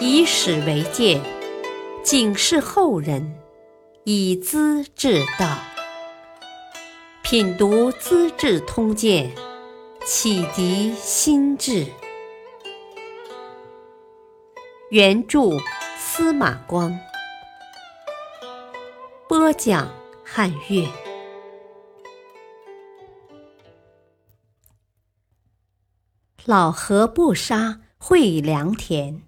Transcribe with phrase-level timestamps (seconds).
[0.00, 1.20] 以史为鉴，
[2.02, 3.36] 警示后人，
[4.04, 5.58] 以资治道。
[7.22, 9.30] 品读《资治通鉴》，
[10.04, 11.86] 启迪心智。
[14.90, 15.50] 原著
[15.98, 16.96] 司马光，
[19.28, 19.92] 播讲
[20.24, 20.88] 汉乐。
[26.44, 29.20] 老何不杀会良田，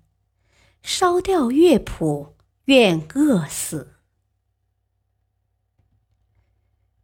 [0.91, 2.35] 烧掉乐谱
[2.65, 3.97] 愿饿死。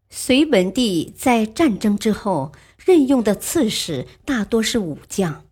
[0.09, 5.45] 隋文帝在战争之后任用的刺史大多是武将，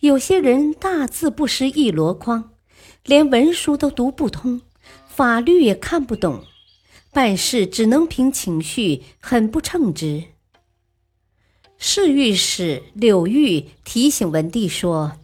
[0.00, 2.54] 有些人大字不识一箩筐，
[3.04, 4.62] 连文书都读不通，
[5.06, 6.46] 法律也看不懂，
[7.12, 10.24] 办事只能凭情绪，很不称职。
[11.76, 15.18] 侍御史柳玉提醒文帝说：“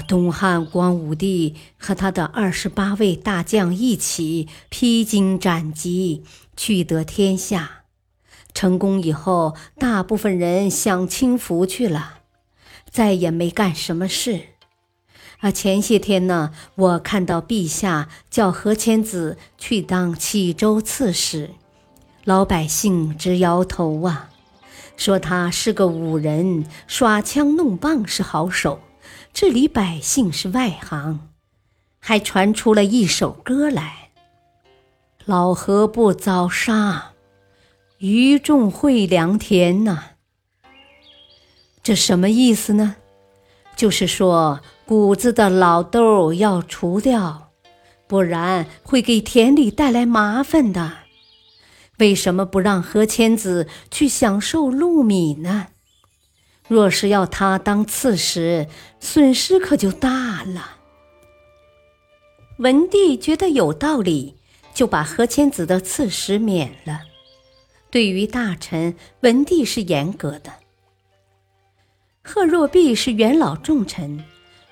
[0.00, 6.24] 东汉光武帝和他的二十八位大将一起披荆斩棘，
[6.56, 7.82] 取得天下，
[8.54, 12.20] 成功以后，大部分人享清福去了，
[12.88, 14.40] 再也没干什么事。
[15.40, 21.50] 啊，前些天呢，我看到陛下叫何千子去当启州刺史，
[22.24, 24.30] 老百姓直摇头啊。”
[24.94, 28.78] 说他是个武人，耍枪弄棒是好手，
[29.34, 31.28] 治理百姓是外行，
[31.98, 34.10] 还传出了一首歌来
[35.24, 37.12] ：“老何不早杀，
[37.98, 40.10] 余种会良田呐。”
[41.82, 42.96] 这什么意思呢？
[43.74, 47.50] 就是说谷子的老豆要除掉，
[48.06, 50.98] 不然会给田里带来麻烦的。
[51.98, 55.68] 为什么不让何千子去享受禄米呢？
[56.72, 58.66] 若是要他当刺史，
[58.98, 60.78] 损失可就大了。
[62.56, 64.36] 文帝觉得有道理，
[64.72, 67.02] 就把何千子的刺史免了。
[67.90, 70.50] 对于大臣，文帝是严格的。
[72.22, 74.24] 贺若弼是元老重臣，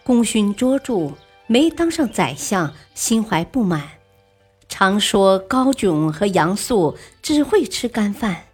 [0.03, 1.13] 功勋卓著，
[1.47, 3.87] 没当上宰相，心怀不满。
[4.71, 8.45] 常说高炯和杨素只会吃干饭。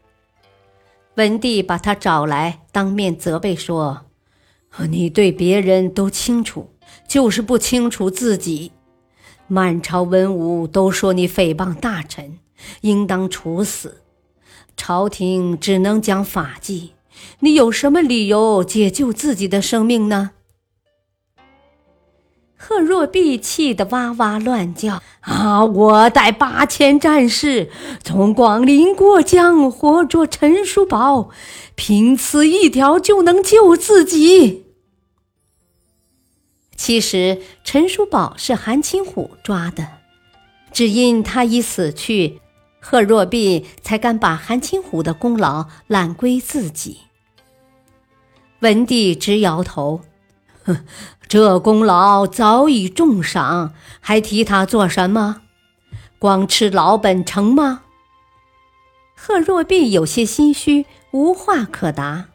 [1.17, 4.03] 文帝把他找来，当面责备说
[4.91, 6.75] ：“你对别人都清楚，
[7.09, 8.73] 就是不清楚自己。
[9.49, 12.39] 满朝文武都说你诽谤大臣，
[12.83, 14.03] 应当处死。
[14.77, 16.93] 朝廷只能讲法纪，
[17.41, 20.33] 你有什么理由解救自己的生命呢？”
[22.59, 25.63] 贺若弼气得哇哇乱叫：“啊！
[25.65, 27.71] 我带八千战士
[28.03, 31.29] 从广陵过江，活捉陈叔宝，
[31.75, 34.65] 凭此一条就能救自己。”
[36.75, 39.87] 其实陈叔宝是韩擒虎抓的，
[40.73, 42.41] 只因他已死去，
[42.81, 46.99] 贺若弼才敢把韩擒虎的功劳揽归自己。
[48.61, 50.01] 文帝直摇头。
[50.67, 50.85] 哼，
[51.29, 55.43] 这功劳早已重赏，还提他做什么？
[56.19, 57.83] 光吃老本成吗？
[59.15, 62.27] 贺若弼有些心虚，无话可答。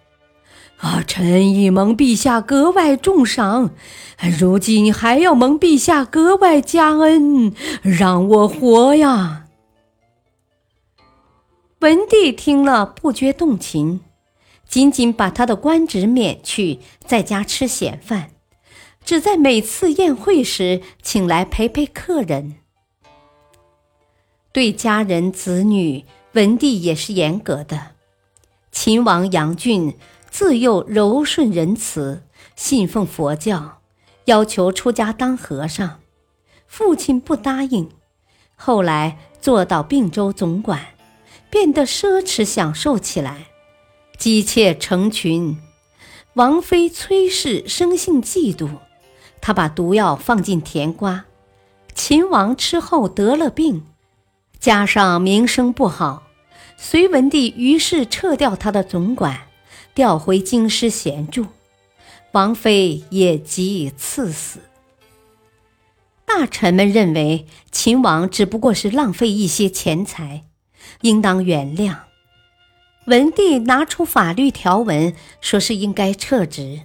[0.78, 3.70] 啊，臣已蒙陛下格外重赏，
[4.40, 7.54] 如今还要蒙陛下格外加恩，
[7.84, 9.46] 让我活呀！
[11.82, 14.02] 文帝听了，不觉动情。
[14.72, 18.32] 仅仅把他的官职免去，在家吃闲饭，
[19.04, 22.56] 只在每次宴会时请来陪陪客人。
[24.54, 27.96] 对家人子女，文帝也是严格的。
[28.72, 29.98] 秦王杨俊
[30.30, 32.24] 自幼柔顺仁慈，
[32.56, 33.80] 信奉佛教，
[34.26, 36.00] 要求出家当和尚，
[36.66, 37.90] 父亲不答应。
[38.56, 40.94] 后来做到并州总管，
[41.50, 43.48] 变得奢侈享受起来。
[44.22, 45.58] 姬妾成群，
[46.36, 48.70] 王妃崔氏生性嫉妒，
[49.42, 51.26] 她把毒药放进甜瓜，
[51.96, 53.84] 秦王吃后得了病，
[54.60, 56.28] 加上名声不好，
[56.78, 59.48] 隋文帝于是撤掉他的总管，
[59.96, 61.48] 调回京师闲住，
[62.32, 64.60] 王妃也给以赐死。
[66.28, 70.44] 大臣们认为秦王只不过是浪费一些钱财，
[71.02, 71.96] 应当原谅。
[73.06, 76.82] 文帝拿出法律条文，说是应该撤职。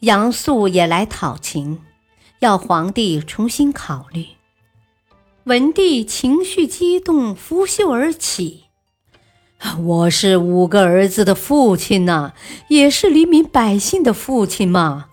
[0.00, 1.80] 杨素也来讨情，
[2.40, 4.26] 要皇帝重新考虑。
[5.44, 8.64] 文帝情绪激动，拂袖而起
[9.78, 12.32] ：“我是五个儿子的父亲呐，
[12.68, 15.08] 也是黎民百姓的父亲嘛！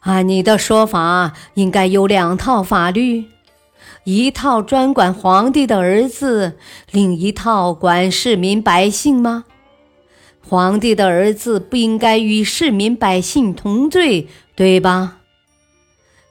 [0.00, 3.24] 按你的说法，应该有两套法律，
[4.10, 6.56] 一套专管皇帝的儿子，
[6.90, 9.44] 另一套管市民百姓吗？
[10.40, 14.26] 皇帝的儿子不应该与市民百姓同罪，
[14.56, 15.18] 对吧？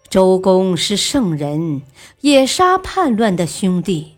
[0.09, 1.83] 周公是圣人，
[2.21, 4.13] 也杀叛乱的兄弟，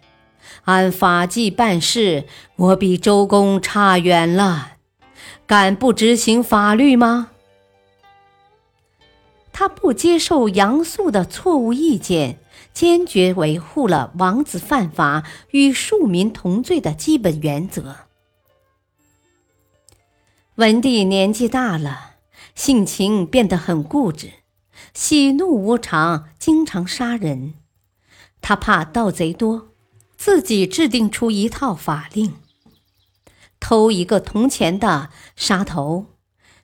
[0.63, 2.23] 按法纪办事，
[2.55, 4.75] 我比周公差远了，
[5.45, 7.31] 敢不执行法律吗？
[9.51, 12.39] 他不接受杨素的错误意见，
[12.73, 17.97] 坚决维护了王子犯法与庶民同罪的基本原则。
[20.55, 22.15] 文帝年纪大了，
[22.55, 24.31] 性情变得很固执，
[24.93, 27.53] 喜怒无常，经常杀人。
[28.41, 29.69] 他怕盗贼多，
[30.17, 32.33] 自己制定出一套法令：
[33.59, 36.07] 偷一个铜钱的杀头，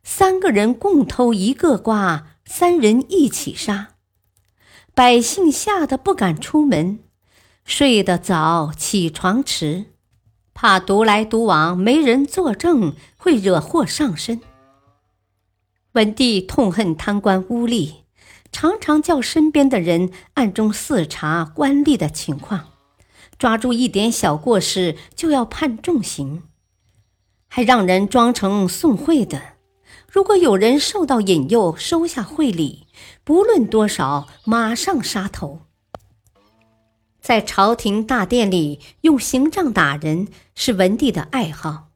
[0.03, 3.94] 三个人共偷一个瓜，三人一起杀。
[4.95, 6.99] 百姓吓得不敢出门，
[7.65, 9.87] 睡得早，起床迟。
[10.53, 14.39] 怕独来独往，没人作证，会惹祸上身。
[15.91, 17.95] 文帝痛恨贪官污吏，
[18.53, 22.69] 常常叫身边的人暗中视察官吏的情况，
[23.37, 26.43] 抓住一点小过失就要判重刑，
[27.49, 29.41] 还让人装成送贿的。
[30.09, 32.84] 如果有人受到引诱收下贿礼，
[33.23, 35.61] 不论多少，马上杀头。
[37.21, 41.87] 在朝廷大殿里用刑杖打人是文帝的爱好，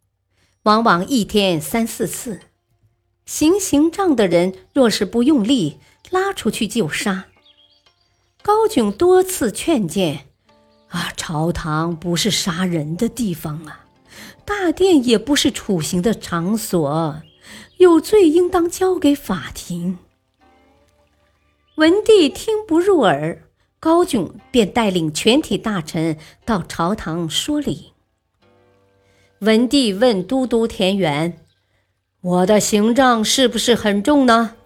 [0.64, 2.40] 往往一天三四次。
[3.26, 5.78] 行刑杖的人若是不用力，
[6.10, 7.26] 拉出去就杀。
[8.42, 10.26] 高炯多次劝谏
[10.90, 13.86] ：“啊，朝堂不是杀人的地方啊，
[14.44, 17.22] 大殿也不是处刑的场所，
[17.78, 20.00] 有罪应当交给法庭。”
[21.80, 23.42] 文帝听不入耳。
[23.80, 27.94] 高炯便带领全体大臣到朝堂说理。
[29.40, 31.46] 文帝问都督田园
[32.20, 34.58] ：“我的刑杖是不是很重呢？”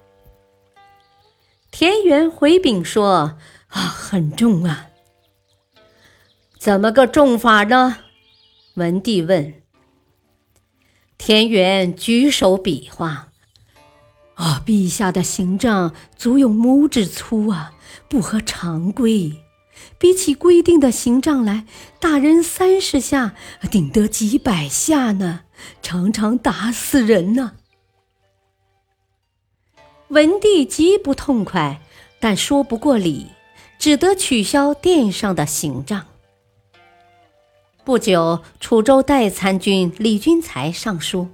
[1.70, 3.38] 田园回禀说
[3.70, 4.88] ：“啊，很重啊。”
[6.58, 7.98] 怎么个重法呢？
[8.74, 9.54] 文帝问。
[11.20, 13.32] 田园举手比划
[14.36, 17.72] ：“啊，陛下的刑杖足有拇指粗啊。”
[18.10, 19.44] 不合常规，
[19.98, 21.66] 比起规定的刑杖来，
[22.00, 23.34] 打人三十下，
[23.72, 25.42] 顶得几百下呢，
[25.82, 27.54] 常常打死人呢。
[30.10, 31.82] 文帝极不痛快，
[32.20, 33.28] 但说不过理，
[33.80, 36.06] 只得取消殿上的刑杖。
[37.84, 41.30] 不久，楚州代参军李君才上书，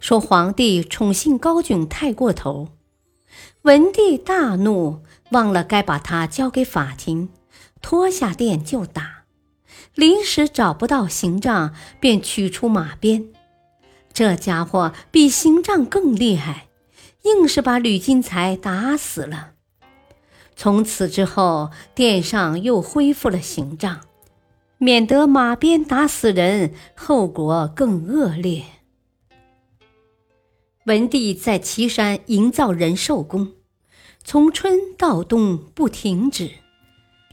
[0.00, 2.68] 说皇帝宠幸高炯太过头。
[3.62, 5.02] 文帝大怒。
[5.30, 7.28] 忘了该把他交给法庭，
[7.80, 9.22] 脱下殿就打。
[9.94, 13.28] 临时找不到刑杖，便取出马鞭。
[14.12, 16.66] 这家伙比刑杖更厉害，
[17.22, 19.52] 硬是把吕金才打死了。
[20.56, 24.00] 从此之后，殿上又恢复了刑杖，
[24.78, 28.64] 免得马鞭打死人，后果更恶劣。
[30.90, 33.52] 文帝在岐山营造仁寿宫。
[34.24, 36.50] 从春到冬不停止，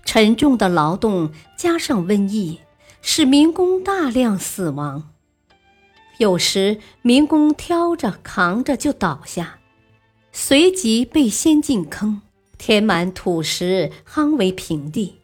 [0.06, 2.60] 沉重的劳动加上瘟疫，
[3.02, 5.10] 使民工大量死亡。
[6.20, 9.58] 有时民工挑着扛着就倒下，
[10.32, 12.22] 随即被掀进坑，
[12.60, 15.16] 填满土石，夯为平地。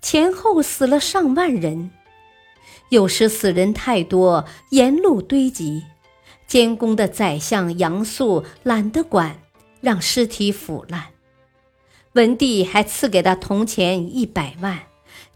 [0.00, 1.90] 前后死了上万人。
[2.90, 5.82] 有时死人太多，沿路堆积，
[6.46, 9.40] 监工的宰相杨素懒得管。
[9.82, 11.04] 让尸体腐烂，
[12.14, 14.80] 文帝还赐给他铜钱一百万，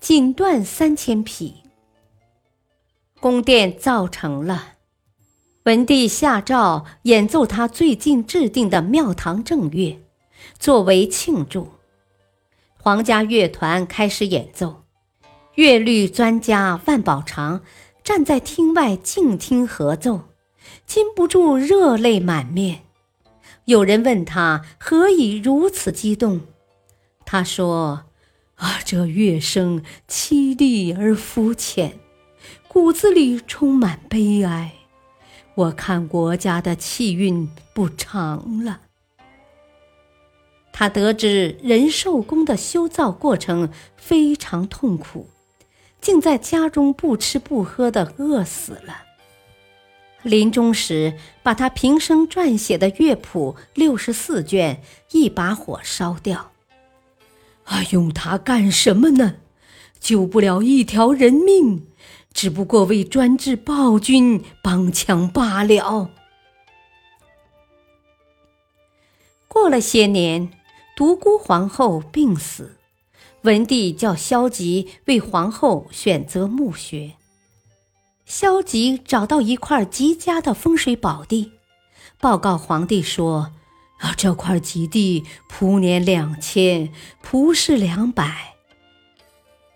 [0.01, 1.63] 锦缎三千匹。
[3.21, 4.77] 宫殿造成了，
[5.65, 10.03] 文帝下诏演奏他最近制定的庙堂正乐，
[10.59, 11.69] 作为庆祝。
[12.77, 14.83] 皇家乐团开始演奏，
[15.55, 17.61] 乐律专家万宝长
[18.03, 20.23] 站在厅外静听合奏，
[20.91, 22.81] 禁不住热泪满面。
[23.67, 26.41] 有人问他何以如此激动，
[27.25, 28.07] 他说
[28.59, 32.01] ：“啊，这乐声凄厉而肤浅，
[32.67, 34.73] 骨子里充满悲哀。
[35.55, 38.81] 我看国家的气运不长了。”
[40.75, 45.29] 他得知仁寿宫的修造过程非常痛苦，
[46.01, 49.05] 竟在家中不吃不喝的饿死了。
[50.23, 56.53] 临终时，把他平生撰写的乐谱六十四卷一把火烧掉。
[57.65, 59.37] 啊，用它干什么呢？
[60.01, 61.87] 救不了一条人命，
[62.33, 66.11] 只不过为专制暴君帮腔罢了。
[69.47, 70.51] 过了些年，
[70.97, 72.77] 独孤皇后病死，
[73.43, 77.13] 文帝叫萧吉为皇后选择墓穴。
[78.31, 81.51] 萧吉找到一块极佳的风水宝地，
[82.21, 83.51] 报告皇帝说
[83.99, 88.55] ：“啊，这块吉地蒲年两千，蒲氏两百。”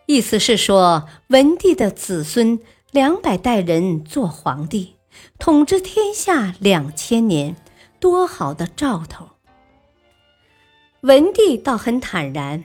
[0.06, 2.60] 意思是说，文帝的子孙
[2.92, 4.94] 两百代人做皇帝，
[5.40, 7.56] 统治天下两千年，
[7.98, 9.30] 多好的兆头！
[11.00, 12.62] 文帝倒很坦然：“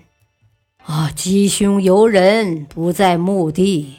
[0.85, 3.95] 啊，吉凶由人，不在墓地。”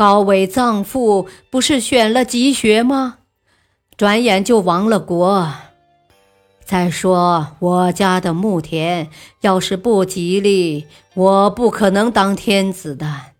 [0.00, 3.18] 高伟葬父不是选了吉穴吗？
[3.98, 5.52] 转眼就亡了国。
[6.64, 9.10] 再说我家的墓田
[9.42, 13.32] 要是不吉利，我不可能当天子的。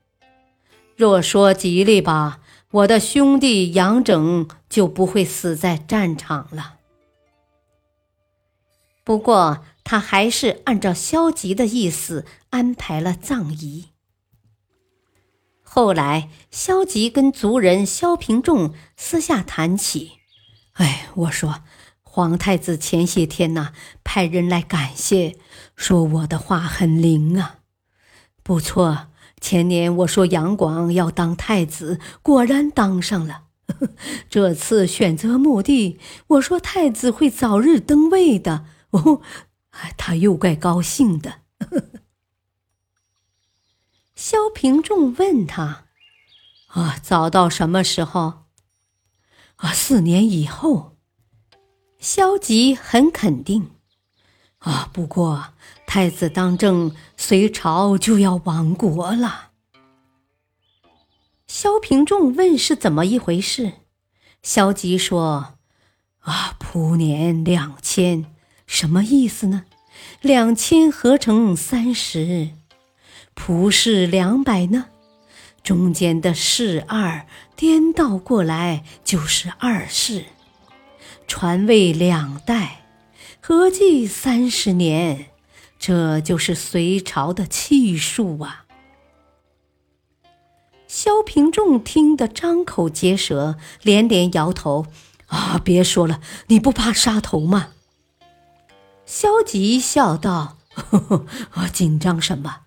[0.96, 2.40] 若说吉利吧，
[2.72, 6.74] 我的兄弟杨整就不会死在战场了。
[9.02, 13.86] 不过他还是按照萧吉的意思安排了葬仪。
[15.72, 20.18] 后来，萧吉跟族人萧平仲私下谈起
[20.74, 21.62] ：“哎，我说，
[22.02, 23.72] 皇太子前些天呐，
[24.02, 25.36] 派人来感谢，
[25.76, 27.58] 说我的话很灵啊。
[28.42, 29.06] 不错，
[29.40, 33.44] 前年我说杨广要当太子，果然当上了。
[34.28, 38.64] 这次选择墓地，我说太子会早日登位的。
[38.90, 39.22] 哦，
[39.96, 41.42] 他又怪高兴的。”
[44.20, 45.86] 萧平仲问他
[46.68, 48.42] ：“啊，早到什么时候？
[49.56, 50.98] 啊，四年以后。”
[51.98, 53.70] 萧吉很肯定
[54.60, 55.54] ：“啊，不过
[55.86, 59.52] 太子当政，隋朝就要亡国了。”
[61.48, 63.72] 萧平仲问是怎么一回事？
[64.42, 65.54] 萧吉说
[66.20, 68.26] ：“啊，普年两千，
[68.66, 69.64] 什么意思呢？
[70.20, 72.50] 两千合成三十。”
[73.42, 74.86] 仆氏两百呢，
[75.64, 80.26] 中间的氏二颠倒过来就是二世，
[81.26, 82.82] 传位两代，
[83.40, 85.30] 合计三十年，
[85.78, 88.66] 这就是隋朝的气数啊！
[90.86, 94.86] 萧平仲听得张口结舌，连连摇头
[95.28, 97.68] ：“啊，别说了，你不怕杀头吗？”
[99.06, 102.60] 萧吉笑道：“呵 呵，紧张什么？”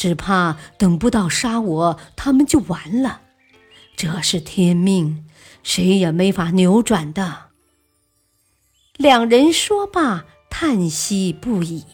[0.00, 3.20] 只怕等不到杀我，他们就完了。
[3.94, 5.26] 这是天命，
[5.62, 7.50] 谁也没法扭转的。
[8.96, 11.84] 两人说罢，叹息不已。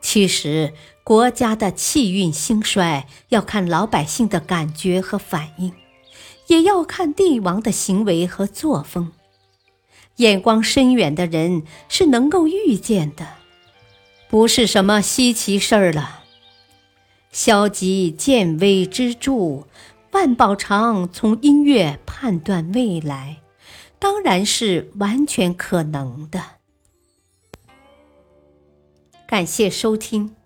[0.00, 5.72] 其实，国家的气运兴衰要看老百姓的感觉和反应，
[6.48, 9.12] 也要看帝王的行为和作风。
[10.16, 13.37] 眼光深远的人是能够预见的。
[14.28, 16.24] 不是什么稀奇事儿了。
[17.32, 19.66] 消极见微知著，
[20.12, 23.38] 万宝长从音乐判断未来，
[23.98, 26.42] 当然是完全可能的。
[29.26, 30.36] 感谢收听，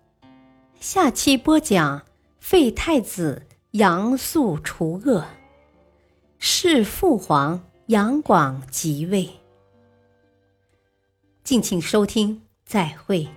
[0.79, 2.03] 下期播讲
[2.39, 5.25] 废太子杨素除恶，
[6.39, 9.29] 弑父皇杨广即位。
[11.43, 12.41] 敬请收听。
[12.65, 13.27] 再会。